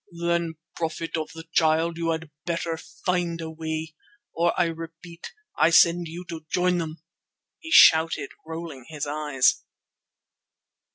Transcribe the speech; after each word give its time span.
"Then, 0.19 0.55
Prophet 0.75 1.15
of 1.15 1.31
the 1.33 1.43
Child, 1.53 1.99
you 1.99 2.09
had 2.09 2.31
better 2.43 2.75
find 2.75 3.39
a 3.39 3.51
way, 3.51 3.93
or, 4.33 4.51
I 4.59 4.65
repeat, 4.65 5.31
I 5.55 5.69
send 5.69 6.07
you 6.07 6.25
to 6.29 6.43
join 6.49 6.79
them," 6.79 7.03
he 7.59 7.69
shouted, 7.69 8.31
rolling 8.43 8.85
his 8.89 9.05
eyes. 9.05 9.61